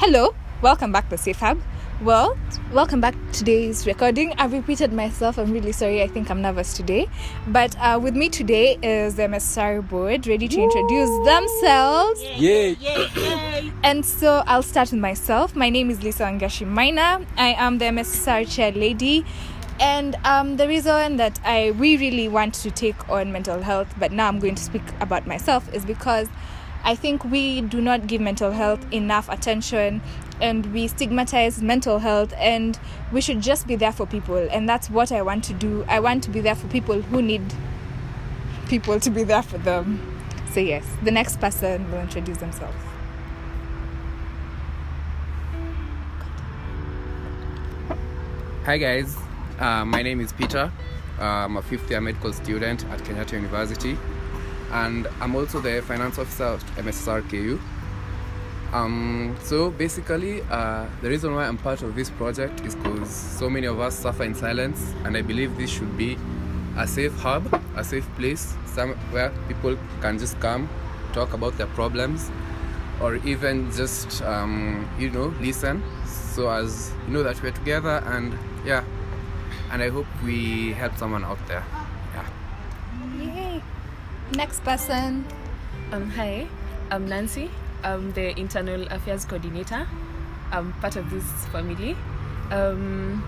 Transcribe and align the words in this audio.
Hello, 0.00 0.34
welcome 0.62 0.92
back 0.92 1.10
to 1.10 1.18
Safe 1.18 1.38
Hub. 1.40 1.60
Well, 2.00 2.34
welcome 2.72 3.02
back 3.02 3.14
to 3.14 3.38
today's 3.40 3.86
recording. 3.86 4.32
I've 4.38 4.54
repeated 4.54 4.94
myself. 4.94 5.36
I'm 5.36 5.52
really 5.52 5.72
sorry. 5.72 6.02
I 6.02 6.06
think 6.06 6.30
I'm 6.30 6.40
nervous 6.40 6.72
today. 6.72 7.06
But 7.48 7.76
uh, 7.78 8.00
with 8.02 8.16
me 8.16 8.30
today 8.30 8.78
is 8.82 9.16
the 9.16 9.24
MSR 9.24 9.86
board 9.86 10.26
ready 10.26 10.48
to 10.48 10.58
introduce 10.58 11.10
themselves. 11.26 12.24
Yay! 12.38 12.78
And 13.84 14.06
so 14.06 14.42
I'll 14.46 14.62
start 14.62 14.90
with 14.90 15.02
myself. 15.02 15.54
My 15.54 15.68
name 15.68 15.90
is 15.90 16.02
Lisa 16.02 16.22
Angashi 16.22 16.66
Maina. 16.66 17.20
I 17.36 17.48
am 17.58 17.76
the 17.76 17.84
MSR 17.84 18.50
chair 18.50 18.72
lady. 18.72 19.26
And 19.80 20.16
um, 20.24 20.56
the 20.56 20.66
reason 20.66 21.18
that 21.18 21.38
I 21.44 21.72
we 21.72 21.98
really 21.98 22.26
want 22.26 22.54
to 22.54 22.70
take 22.70 23.10
on 23.10 23.32
mental 23.32 23.60
health, 23.60 23.92
but 23.98 24.12
now 24.12 24.28
I'm 24.28 24.38
going 24.38 24.54
to 24.54 24.62
speak 24.62 24.82
about 25.00 25.26
myself, 25.26 25.70
is 25.74 25.84
because 25.84 26.26
I 26.82 26.94
think 26.94 27.24
we 27.24 27.60
do 27.60 27.80
not 27.80 28.06
give 28.06 28.20
mental 28.20 28.52
health 28.52 28.84
enough 28.92 29.28
attention 29.28 30.00
and 30.40 30.72
we 30.72 30.88
stigmatize 30.88 31.60
mental 31.60 31.98
health 31.98 32.32
and 32.38 32.78
we 33.12 33.20
should 33.20 33.42
just 33.42 33.66
be 33.66 33.76
there 33.76 33.92
for 33.92 34.06
people 34.06 34.48
and 34.50 34.68
that's 34.68 34.88
what 34.88 35.12
I 35.12 35.22
want 35.22 35.44
to 35.44 35.52
do. 35.52 35.84
I 35.88 36.00
want 36.00 36.24
to 36.24 36.30
be 36.30 36.40
there 36.40 36.54
for 36.54 36.68
people 36.68 37.02
who 37.02 37.20
need 37.20 37.42
people 38.68 38.98
to 38.98 39.10
be 39.10 39.24
there 39.24 39.42
for 39.42 39.58
them. 39.58 40.00
So 40.52 40.60
yes, 40.60 40.86
the 41.02 41.10
next 41.10 41.38
person 41.40 41.90
will 41.90 42.00
introduce 42.00 42.38
themselves. 42.38 42.76
Hi 48.64 48.78
guys, 48.78 49.16
uh, 49.58 49.84
my 49.84 50.02
name 50.02 50.20
is 50.20 50.32
Peter. 50.32 50.72
Uh, 51.18 51.24
I'm 51.24 51.56
a 51.56 51.62
fifth 51.62 51.90
year 51.90 52.00
medical 52.00 52.32
student 52.32 52.84
at 52.86 53.00
Kenyatta 53.00 53.32
University, 53.32 53.98
and 54.72 55.06
I'm 55.20 55.34
also 55.34 55.60
the 55.60 55.82
finance 55.82 56.18
officer 56.18 56.44
at 56.44 56.84
MSRKU. 56.84 57.60
Um, 58.72 59.36
so 59.42 59.70
basically, 59.70 60.42
uh, 60.50 60.86
the 61.02 61.08
reason 61.08 61.34
why 61.34 61.46
I'm 61.46 61.58
part 61.58 61.82
of 61.82 61.96
this 61.96 62.08
project 62.10 62.60
is 62.60 62.76
because 62.76 63.10
so 63.10 63.50
many 63.50 63.66
of 63.66 63.80
us 63.80 63.98
suffer 63.98 64.22
in 64.22 64.34
silence, 64.34 64.94
and 65.04 65.16
I 65.16 65.22
believe 65.22 65.56
this 65.56 65.70
should 65.70 65.96
be 65.96 66.16
a 66.76 66.86
safe 66.86 67.14
hub, 67.18 67.52
a 67.76 67.82
safe 67.82 68.06
place, 68.16 68.54
somewhere 68.66 69.32
people 69.48 69.76
can 70.00 70.18
just 70.18 70.38
come, 70.38 70.68
talk 71.12 71.32
about 71.32 71.58
their 71.58 71.66
problems, 71.68 72.30
or 73.00 73.16
even 73.16 73.72
just 73.72 74.22
um, 74.22 74.88
you 74.98 75.10
know 75.10 75.34
listen. 75.40 75.82
So 76.06 76.48
as 76.48 76.92
you 77.08 77.14
know 77.14 77.22
that 77.24 77.42
we're 77.42 77.50
together, 77.50 78.02
and 78.06 78.38
yeah, 78.64 78.84
and 79.72 79.82
I 79.82 79.88
hope 79.88 80.06
we 80.24 80.72
help 80.74 80.96
someone 80.96 81.24
out 81.24 81.44
there. 81.48 81.64
Next 84.32 84.62
person. 84.62 85.24
Um, 85.90 86.08
hi, 86.08 86.46
I'm 86.92 87.08
Nancy. 87.08 87.50
I'm 87.82 88.12
the 88.12 88.38
Internal 88.38 88.86
Affairs 88.86 89.24
Coordinator. 89.24 89.88
I'm 90.52 90.72
part 90.74 90.94
of 90.94 91.10
this 91.10 91.24
family. 91.46 91.96
Um, 92.52 93.24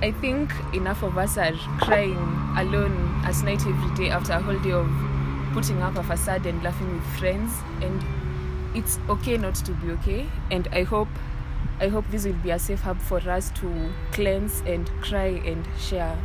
I 0.00 0.12
think 0.12 0.52
enough 0.72 1.02
of 1.02 1.18
us 1.18 1.36
are 1.36 1.50
crying 1.80 2.14
alone 2.56 3.22
at 3.24 3.34
night 3.42 3.66
every 3.66 3.96
day 3.96 4.10
after 4.10 4.34
a 4.34 4.40
whole 4.40 4.58
day 4.60 4.70
of 4.70 4.88
putting 5.52 5.82
up 5.82 5.96
a 5.96 6.04
facade 6.04 6.46
and 6.46 6.62
laughing 6.62 6.94
with 6.94 7.06
friends. 7.18 7.52
And 7.82 8.00
it's 8.72 9.00
okay 9.08 9.36
not 9.38 9.56
to 9.56 9.72
be 9.72 9.90
okay. 9.94 10.30
And 10.52 10.68
I 10.68 10.84
hope, 10.84 11.08
I 11.80 11.88
hope 11.88 12.04
this 12.12 12.24
will 12.24 12.34
be 12.34 12.50
a 12.50 12.58
safe 12.60 12.82
hub 12.82 13.00
for 13.00 13.18
us 13.18 13.50
to 13.56 13.92
cleanse 14.12 14.60
and 14.60 14.88
cry 15.02 15.42
and 15.44 15.66
share 15.76 16.16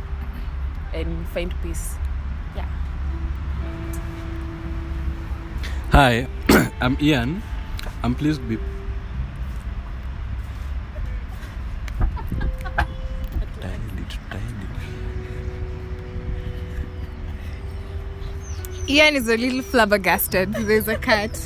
and 0.94 1.26
find 1.30 1.52
peace. 1.60 1.96
Hi, 5.92 6.26
I'm 6.80 6.96
Ian. 7.02 7.42
I'm 8.02 8.14
pleased 8.14 8.40
to 8.40 8.46
be. 8.46 8.58
Ian 18.88 19.16
is 19.16 19.28
a 19.28 19.36
little 19.36 19.60
flabbergasted. 19.60 20.54
There's 20.54 20.88
a 20.88 20.96
cat 20.96 21.38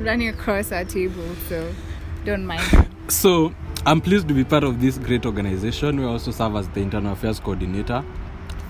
running 0.00 0.28
across 0.28 0.72
our 0.72 0.86
table, 0.86 1.28
so 1.50 1.70
don't 2.24 2.46
mind. 2.46 2.88
So, 3.08 3.52
I'm 3.84 4.00
pleased 4.00 4.26
to 4.28 4.32
be 4.32 4.42
part 4.42 4.64
of 4.64 4.80
this 4.80 4.96
great 4.96 5.26
organization. 5.26 6.00
We 6.00 6.06
also 6.06 6.30
serve 6.30 6.56
as 6.56 6.66
the 6.70 6.80
internal 6.80 7.12
affairs 7.12 7.38
coordinator, 7.38 8.02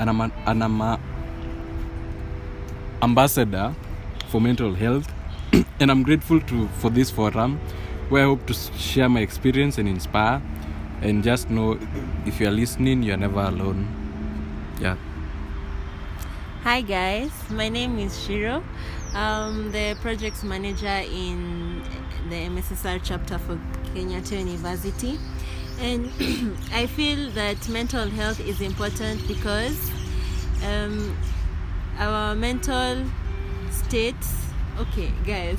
and 0.00 0.10
I'm 0.10 0.20
an, 0.20 0.32
and 0.46 0.64
I'm 0.64 0.80
a 0.80 0.98
ambassador 3.00 3.72
for 4.32 4.41
mental 4.41 4.75
health. 4.75 5.06
and 5.80 5.90
I'm 5.90 6.02
grateful 6.02 6.40
to 6.40 6.68
for 6.80 6.90
this 6.90 7.10
forum, 7.10 7.58
where 8.08 8.24
I 8.24 8.26
hope 8.26 8.46
to 8.46 8.54
share 8.54 9.08
my 9.08 9.20
experience 9.20 9.78
and 9.78 9.88
inspire, 9.88 10.42
and 11.00 11.22
just 11.22 11.50
know 11.50 11.78
if 12.26 12.40
you're 12.40 12.50
listening, 12.50 13.02
you're 13.02 13.16
never 13.16 13.40
alone. 13.40 13.88
Yeah. 14.80 14.96
Hi 16.62 16.80
guys, 16.80 17.30
my 17.50 17.68
name 17.68 17.98
is 17.98 18.24
Shiro. 18.24 18.62
I'm 19.14 19.72
the 19.72 19.96
projects 20.00 20.42
manager 20.42 20.86
in 20.86 21.82
the 22.30 22.36
MSSR 22.36 23.00
chapter 23.02 23.36
for 23.38 23.58
Kenyatta 23.94 24.38
University. 24.38 25.19
And 25.80 26.06
I 26.72 26.86
feel 26.86 27.30
that 27.32 27.69
mental 27.69 28.08
health 28.08 28.40
is 28.40 28.60
important 28.60 29.26
because 29.26 29.90
um, 30.64 31.16
our 31.98 32.34
mental 32.34 33.04
state. 33.70 34.14
Okay, 34.78 35.12
guys, 35.26 35.58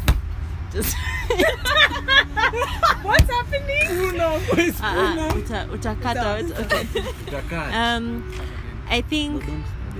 just. 0.71 0.95
What's 3.03 3.29
happening? 3.29 3.79
Ah, 4.81 5.15
ah, 5.17 5.35
uta, 5.35 5.67
utakata 5.71 6.17
out. 6.17 6.51
Okay. 7.33 7.73
um, 7.73 8.23
I 8.89 9.01
think 9.01 9.43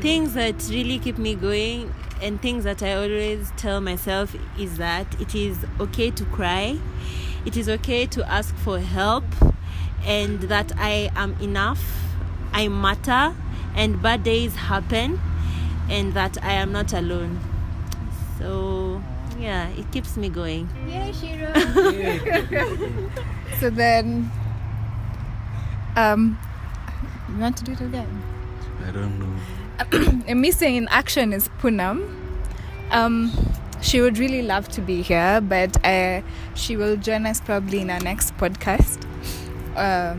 things 0.01 0.33
that 0.33 0.55
really 0.69 0.99
keep 0.99 1.17
me 1.17 1.35
going 1.35 1.93
and 2.21 2.41
things 2.41 2.63
that 2.63 2.81
I 2.81 2.93
always 2.93 3.51
tell 3.57 3.81
myself 3.81 4.35
is 4.57 4.77
that 4.77 5.07
it 5.21 5.35
is 5.35 5.57
okay 5.79 6.09
to 6.11 6.25
cry, 6.25 6.77
it 7.45 7.55
is 7.57 7.69
okay 7.69 8.05
to 8.07 8.29
ask 8.31 8.55
for 8.55 8.79
help, 8.79 9.25
and 10.05 10.41
that 10.43 10.71
I 10.77 11.11
am 11.15 11.35
enough, 11.41 11.83
I 12.51 12.67
matter, 12.67 13.35
and 13.75 14.01
bad 14.01 14.23
days 14.23 14.55
happen, 14.55 15.19
and 15.89 16.13
that 16.13 16.37
I 16.43 16.53
am 16.53 16.71
not 16.71 16.93
alone. 16.93 17.39
So, 18.43 19.01
yeah, 19.39 19.69
it 19.69 19.89
keeps 19.93 20.17
me 20.17 20.27
going. 20.27 20.67
Yay, 20.85 21.13
Shiro! 21.13 21.53
so 23.59 23.69
then, 23.69 24.29
um, 25.95 26.37
you 27.29 27.37
want 27.37 27.55
to 27.55 27.63
do 27.63 27.71
it 27.71 27.79
again? 27.79 28.21
I 28.85 28.91
don't 28.91 29.17
know. 29.17 30.23
A 30.27 30.35
missing 30.35 30.75
in 30.75 30.89
action 30.89 31.31
is 31.31 31.47
Punam. 31.61 32.03
Um, 32.91 33.31
she 33.81 34.01
would 34.01 34.17
really 34.17 34.41
love 34.41 34.67
to 34.69 34.81
be 34.81 35.01
here, 35.01 35.39
but 35.39 35.77
uh, 35.85 36.21
she 36.53 36.75
will 36.75 36.97
join 36.97 37.25
us 37.25 37.39
probably 37.39 37.79
in 37.79 37.89
our 37.89 38.01
next 38.01 38.35
podcast. 38.35 39.07
Uh, 39.77 40.17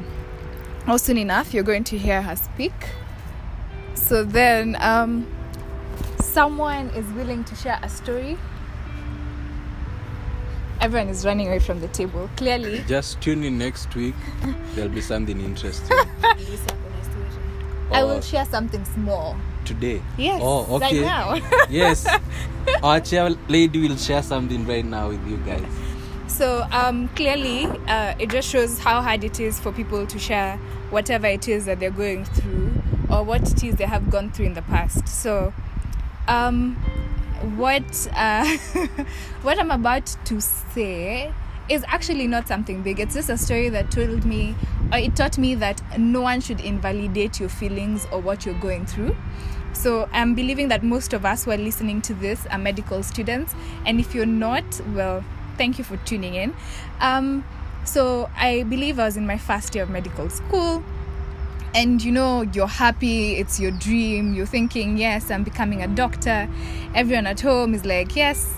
or 0.88 0.98
soon 0.98 1.18
enough, 1.18 1.52
you're 1.52 1.62
going 1.62 1.84
to 1.84 1.98
hear 1.98 2.22
her 2.22 2.36
speak. 2.36 2.72
So 3.92 4.24
then, 4.24 4.78
um, 4.80 5.26
someone 6.34 6.88
is 6.90 7.06
willing 7.12 7.44
to 7.44 7.54
share 7.54 7.78
a 7.82 7.88
story. 7.88 8.36
Everyone 10.80 11.08
is 11.08 11.24
running 11.24 11.46
away 11.46 11.60
from 11.60 11.80
the 11.80 11.86
table. 11.88 12.28
Clearly, 12.36 12.82
Just 12.88 13.20
tune 13.20 13.44
in 13.44 13.56
next 13.56 13.94
week. 13.94 14.16
There'll 14.74 14.90
be 14.90 15.00
something 15.00 15.40
interesting. 15.40 15.96
I 17.92 18.02
will 18.02 18.20
share 18.20 18.44
something 18.46 18.84
small. 18.86 19.36
today. 19.64 20.02
Yes, 20.18 20.40
Oh, 20.42 20.76
okay. 20.76 21.02
right 21.04 21.06
now. 21.06 21.66
yes. 21.70 22.06
Our 22.82 22.98
chair 23.00 23.30
lady 23.48 23.88
will 23.88 23.96
share 23.96 24.22
something 24.22 24.66
right 24.66 24.84
now 24.84 25.08
with 25.10 25.24
you 25.28 25.36
guys. 25.38 25.64
So 26.26 26.66
um, 26.72 27.06
clearly, 27.14 27.66
uh, 27.86 28.14
it 28.18 28.30
just 28.30 28.48
shows 28.50 28.78
how 28.80 29.00
hard 29.00 29.22
it 29.22 29.38
is 29.38 29.60
for 29.60 29.70
people 29.70 30.04
to 30.06 30.18
share 30.18 30.56
whatever 30.90 31.28
it 31.28 31.46
is 31.48 31.64
that 31.66 31.78
they're 31.78 31.90
going 31.92 32.24
through 32.24 32.72
or 33.08 33.22
what 33.22 33.48
it 33.52 33.62
is 33.62 33.76
they 33.76 33.84
have 33.86 34.10
gone 34.10 34.32
through 34.32 34.46
in 34.46 34.54
the 34.54 34.62
past. 34.62 35.06
So, 35.08 35.54
um, 36.28 36.76
what 37.56 38.08
uh, 38.14 38.56
what 39.42 39.58
I'm 39.58 39.70
about 39.70 40.06
to 40.24 40.40
say 40.40 41.32
is 41.68 41.84
actually 41.86 42.26
not 42.26 42.46
something 42.46 42.82
big. 42.82 43.00
It's 43.00 43.14
just 43.14 43.30
a 43.30 43.38
story 43.38 43.68
that 43.70 43.90
told 43.90 44.24
me, 44.24 44.54
or 44.92 44.98
it 44.98 45.16
taught 45.16 45.38
me 45.38 45.54
that 45.56 45.82
no 45.98 46.20
one 46.22 46.40
should 46.40 46.60
invalidate 46.60 47.40
your 47.40 47.48
feelings 47.48 48.06
or 48.12 48.20
what 48.20 48.44
you're 48.44 48.58
going 48.60 48.86
through. 48.86 49.16
So 49.72 50.08
I'm 50.12 50.34
believing 50.34 50.68
that 50.68 50.82
most 50.82 51.12
of 51.12 51.24
us 51.24 51.44
who 51.44 51.50
are 51.50 51.56
listening 51.58 52.00
to 52.02 52.14
this 52.14 52.46
are 52.46 52.58
medical 52.58 53.02
students, 53.02 53.54
and 53.86 53.98
if 53.98 54.14
you're 54.14 54.26
not, 54.26 54.64
well, 54.94 55.24
thank 55.56 55.78
you 55.78 55.84
for 55.84 55.96
tuning 55.98 56.34
in. 56.34 56.54
Um, 57.00 57.44
so 57.84 58.30
I 58.36 58.62
believe 58.62 58.98
I 58.98 59.04
was 59.04 59.16
in 59.16 59.26
my 59.26 59.36
first 59.36 59.74
year 59.74 59.84
of 59.84 59.90
medical 59.90 60.30
school, 60.30 60.82
and 61.74 62.02
you 62.02 62.12
know 62.12 62.42
you're 62.42 62.68
happy, 62.68 63.34
it's 63.34 63.58
your 63.58 63.72
dream. 63.72 64.32
You're 64.32 64.46
thinking, 64.46 64.96
yes, 64.96 65.30
I'm 65.30 65.42
becoming 65.42 65.82
a 65.82 65.88
doctor. 65.88 66.48
Everyone 66.94 67.26
at 67.26 67.40
home 67.40 67.74
is 67.74 67.84
like, 67.84 68.14
yes, 68.14 68.54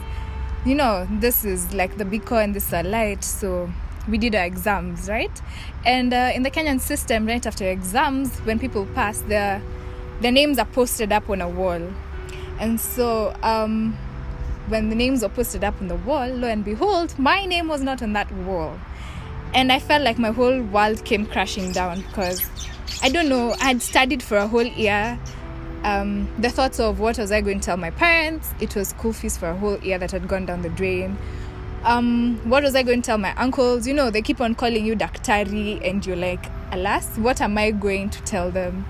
you 0.66 0.74
know, 0.74 1.08
this 1.10 1.44
is 1.44 1.72
like 1.72 1.96
the 1.96 2.04
beacon, 2.04 2.52
this 2.52 2.66
is 2.66 2.72
a 2.74 2.82
light. 2.82 3.24
So 3.24 3.72
we 4.06 4.18
did 4.18 4.34
our 4.34 4.44
exams, 4.44 5.08
right? 5.08 5.32
And 5.84 6.12
uh, 6.12 6.32
in 6.34 6.42
the 6.42 6.50
Kenyan 6.50 6.80
system, 6.80 7.26
right 7.26 7.44
after 7.44 7.66
exams, 7.66 8.36
when 8.40 8.58
people 8.58 8.86
pass, 8.94 9.22
their 9.22 9.62
their 10.20 10.32
names 10.32 10.58
are 10.58 10.66
posted 10.66 11.10
up 11.10 11.28
on 11.30 11.40
a 11.40 11.48
wall. 11.48 11.80
And 12.58 12.80
so 12.80 13.34
um, 13.42 13.96
when 14.68 14.88
the 14.88 14.94
names 14.94 15.22
were 15.22 15.28
posted 15.28 15.64
up 15.64 15.80
on 15.80 15.88
the 15.88 15.96
wall, 15.96 16.28
lo 16.28 16.48
and 16.48 16.64
behold, 16.64 17.18
my 17.18 17.46
name 17.46 17.68
was 17.68 17.82
not 17.82 18.02
on 18.02 18.12
that 18.12 18.30
wall. 18.32 18.78
And 19.54 19.72
I 19.72 19.78
felt 19.78 20.02
like 20.02 20.18
my 20.18 20.32
whole 20.32 20.60
world 20.62 21.04
came 21.04 21.24
crashing 21.24 21.72
down 21.72 22.00
because 22.02 22.42
I 23.02 23.10
don't 23.10 23.28
know, 23.28 23.54
I 23.60 23.66
had 23.66 23.82
studied 23.82 24.22
for 24.22 24.36
a 24.36 24.48
whole 24.48 24.64
year. 24.64 25.18
Um, 25.84 26.28
the 26.38 26.48
thoughts 26.48 26.80
of 26.80 26.98
what 26.98 27.18
was 27.18 27.30
I 27.30 27.40
going 27.40 27.60
to 27.60 27.66
tell 27.66 27.76
my 27.76 27.90
parents? 27.90 28.50
It 28.58 28.74
was 28.74 28.88
school 28.88 29.12
fees 29.12 29.36
for 29.36 29.48
a 29.50 29.56
whole 29.56 29.78
year 29.78 29.98
that 29.98 30.10
had 30.10 30.26
gone 30.26 30.46
down 30.46 30.62
the 30.62 30.70
drain. 30.70 31.16
Um, 31.84 32.40
what 32.48 32.64
was 32.64 32.74
I 32.74 32.82
going 32.82 33.02
to 33.02 33.06
tell 33.06 33.18
my 33.18 33.32
uncles? 33.36 33.86
You 33.86 33.94
know, 33.94 34.10
they 34.10 34.22
keep 34.22 34.40
on 34.40 34.54
calling 34.56 34.84
you 34.84 34.96
Daktari, 34.96 35.86
and 35.88 36.04
you're 36.04 36.16
like, 36.16 36.44
alas, 36.72 37.16
what 37.18 37.40
am 37.40 37.56
I 37.58 37.70
going 37.70 38.10
to 38.10 38.22
tell 38.22 38.50
them? 38.50 38.84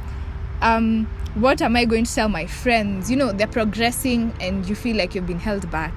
Um, 0.63 1.07
what 1.35 1.61
am 1.61 1.77
I 1.77 1.85
going 1.85 2.05
to 2.05 2.15
tell 2.15 2.31
my 2.31 2.47
friends? 2.47 3.11
You 3.11 3.17
know, 3.17 3.33
they're 3.33 3.47
progressing, 3.47 4.33
and 4.41 4.67
you 4.67 4.75
feel 4.75 4.97
like 4.97 5.15
you've 5.15 5.27
been 5.27 5.41
held 5.41 5.71
back. 5.71 5.93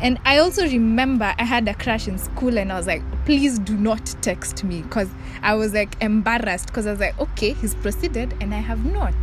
And 0.00 0.18
I 0.24 0.38
also 0.38 0.64
remember 0.64 1.34
I 1.38 1.44
had 1.44 1.66
a 1.68 1.74
crush 1.74 2.06
in 2.06 2.18
school, 2.18 2.58
and 2.58 2.70
I 2.70 2.76
was 2.76 2.86
like, 2.86 3.02
please 3.24 3.58
do 3.58 3.76
not 3.76 4.04
text 4.20 4.62
me 4.62 4.82
because 4.82 5.08
I 5.42 5.54
was 5.54 5.72
like 5.72 5.96
embarrassed 6.02 6.66
because 6.66 6.86
I 6.86 6.90
was 6.90 7.00
like, 7.00 7.18
okay, 7.18 7.54
he's 7.54 7.74
proceeded, 7.74 8.34
and 8.40 8.54
I 8.54 8.58
have 8.58 8.84
not. 8.84 9.14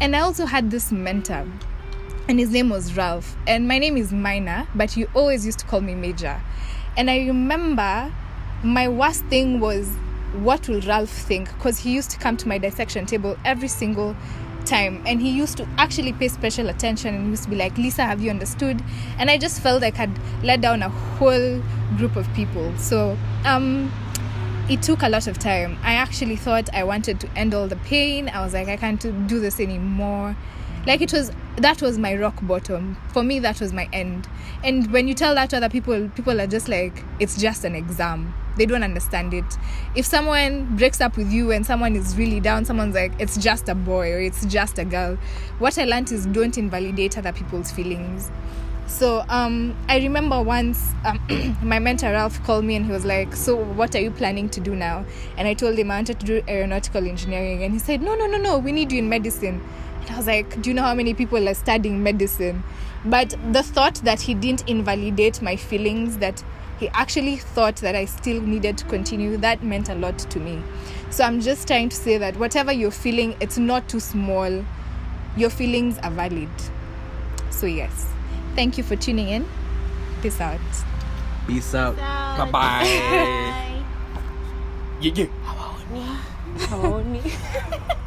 And 0.00 0.16
I 0.16 0.20
also 0.20 0.46
had 0.46 0.70
this 0.70 0.90
mentor, 0.90 1.46
and 2.28 2.38
his 2.38 2.50
name 2.50 2.70
was 2.70 2.96
Ralph. 2.96 3.36
And 3.46 3.68
my 3.68 3.78
name 3.78 3.96
is 3.96 4.12
Maina, 4.12 4.66
but 4.74 4.90
he 4.92 5.04
always 5.14 5.44
used 5.44 5.58
to 5.60 5.66
call 5.66 5.80
me 5.82 5.94
Major. 5.94 6.40
And 6.96 7.10
I 7.10 7.26
remember 7.26 8.12
my 8.62 8.88
worst 8.88 9.24
thing 9.26 9.60
was 9.60 9.88
what 10.40 10.68
will 10.68 10.80
Ralph 10.82 11.10
think? 11.10 11.52
Because 11.54 11.78
he 11.78 11.92
used 11.92 12.10
to 12.10 12.18
come 12.18 12.36
to 12.38 12.48
my 12.48 12.58
dissection 12.58 13.06
table 13.06 13.36
every 13.44 13.68
single 13.68 14.16
time. 14.66 15.02
And 15.06 15.20
he 15.20 15.30
used 15.30 15.56
to 15.58 15.68
actually 15.78 16.12
pay 16.12 16.28
special 16.28 16.68
attention 16.68 17.14
and 17.14 17.30
used 17.30 17.44
to 17.44 17.50
be 17.50 17.56
like 17.56 17.76
lisa 17.78 18.04
have 18.04 18.20
you 18.20 18.30
understood? 18.30 18.82
And 19.18 19.30
i 19.30 19.38
just 19.38 19.62
felt 19.62 19.82
like 19.82 19.98
i'd 19.98 20.18
let 20.42 20.60
down 20.60 20.82
a 20.82 20.88
whole 20.88 21.62
group 21.96 22.16
of 22.16 22.32
people. 22.34 22.76
So 22.76 23.16
um 23.44 23.92
it 24.68 24.82
took 24.82 25.02
a 25.02 25.08
lot 25.08 25.28
of 25.28 25.38
time. 25.38 25.78
I 25.82 25.94
actually 25.94 26.36
thought 26.36 26.68
i 26.74 26.84
wanted 26.84 27.20
to 27.20 27.28
end 27.36 27.54
all 27.54 27.68
the 27.68 27.76
pain. 27.76 28.28
I 28.28 28.44
was 28.44 28.52
like 28.52 28.68
i 28.68 28.76
can't 28.76 29.00
do 29.00 29.40
this 29.40 29.60
anymore. 29.60 30.36
Like 30.86 31.00
it 31.00 31.12
was 31.12 31.32
that 31.56 31.80
was 31.80 31.98
my 31.98 32.14
rock 32.14 32.36
bottom. 32.42 32.96
For 33.12 33.22
me 33.22 33.38
that 33.40 33.60
was 33.60 33.72
my 33.72 33.88
end. 33.92 34.28
And 34.62 34.92
when 34.92 35.08
you 35.08 35.14
tell 35.14 35.34
that 35.34 35.50
to 35.50 35.58
other 35.58 35.68
people 35.70 36.08
people 36.10 36.40
are 36.40 36.46
just 36.46 36.68
like 36.68 37.02
it's 37.20 37.40
just 37.40 37.64
an 37.64 37.74
exam 37.74 38.34
they 38.56 38.66
don't 38.66 38.82
understand 38.82 39.32
it 39.34 39.44
if 39.94 40.04
someone 40.04 40.76
breaks 40.76 41.00
up 41.00 41.16
with 41.16 41.30
you 41.30 41.52
and 41.52 41.64
someone 41.64 41.94
is 41.94 42.16
really 42.16 42.40
down 42.40 42.64
someone's 42.64 42.94
like 42.94 43.12
it's 43.18 43.36
just 43.36 43.68
a 43.68 43.74
boy 43.74 44.12
or 44.12 44.20
it's 44.20 44.44
just 44.46 44.78
a 44.78 44.84
girl 44.84 45.16
what 45.58 45.78
i 45.78 45.84
learned 45.84 46.10
is 46.12 46.26
don't 46.26 46.58
invalidate 46.58 47.16
other 47.18 47.32
people's 47.32 47.70
feelings 47.70 48.30
so 48.86 49.24
um, 49.28 49.76
I 49.88 49.98
remember 49.98 50.40
once 50.40 50.92
um, 51.04 51.56
my 51.62 51.78
mentor 51.78 52.12
Ralph 52.12 52.42
called 52.44 52.64
me 52.64 52.76
and 52.76 52.86
he 52.86 52.92
was 52.92 53.04
like, 53.04 53.34
"So 53.34 53.56
what 53.56 53.94
are 53.96 54.00
you 54.00 54.10
planning 54.10 54.48
to 54.50 54.60
do 54.60 54.76
now?" 54.76 55.04
And 55.36 55.48
I 55.48 55.54
told 55.54 55.76
him 55.76 55.90
I 55.90 55.96
wanted 55.96 56.20
to 56.20 56.26
do 56.26 56.42
aeronautical 56.48 57.04
engineering, 57.06 57.64
and 57.64 57.72
he 57.72 57.78
said, 57.78 58.00
"No, 58.00 58.14
no, 58.14 58.26
no, 58.26 58.38
no. 58.38 58.58
We 58.58 58.72
need 58.72 58.92
you 58.92 59.00
in 59.00 59.08
medicine." 59.08 59.60
And 60.02 60.10
I 60.10 60.16
was 60.16 60.26
like, 60.26 60.62
"Do 60.62 60.70
you 60.70 60.74
know 60.74 60.82
how 60.82 60.94
many 60.94 61.14
people 61.14 61.48
are 61.48 61.54
studying 61.54 62.02
medicine?" 62.02 62.62
But 63.04 63.34
the 63.52 63.62
thought 63.62 63.96
that 63.96 64.20
he 64.20 64.34
didn't 64.34 64.68
invalidate 64.68 65.42
my 65.42 65.56
feelings, 65.56 66.18
that 66.18 66.42
he 66.78 66.88
actually 66.90 67.36
thought 67.36 67.76
that 67.76 67.94
I 67.94 68.04
still 68.04 68.40
needed 68.42 68.76
to 68.78 68.84
continue, 68.86 69.36
that 69.38 69.62
meant 69.62 69.88
a 69.88 69.94
lot 69.94 70.18
to 70.18 70.40
me. 70.40 70.62
So 71.10 71.24
I'm 71.24 71.40
just 71.40 71.66
trying 71.66 71.88
to 71.88 71.96
say 71.96 72.18
that 72.18 72.36
whatever 72.36 72.72
you're 72.72 72.90
feeling, 72.90 73.34
it's 73.40 73.58
not 73.58 73.88
too 73.88 74.00
small. 74.00 74.64
Your 75.36 75.50
feelings 75.50 75.98
are 75.98 76.10
valid. 76.10 76.48
So 77.50 77.66
yes. 77.66 78.06
Thank 78.54 78.78
you 78.78 78.84
for 78.84 78.96
tuning 78.96 79.28
in. 79.28 79.46
Peace 80.22 80.40
out. 80.40 80.60
Peace 81.46 81.74
out. 81.74 81.96
Bye 81.96 82.36
Bye-bye. 82.38 82.50
bye. 82.52 83.84
Yeah, 85.00 85.12
yeah. 85.14 85.26
Hawaoni. 86.56 87.96